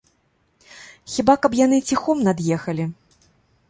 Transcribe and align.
Хіба 1.17 1.37
каб 1.45 1.51
яны 1.61 1.77
ціхом 1.89 2.27
над'ехалі? 2.33 2.93